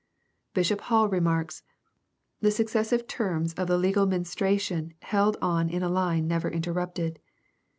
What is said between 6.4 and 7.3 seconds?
mterrupted.